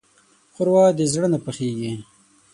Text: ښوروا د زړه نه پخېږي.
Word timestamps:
ښوروا 0.53 0.85
د 0.97 0.99
زړه 1.13 1.27
نه 1.33 1.39
پخېږي. 1.45 1.91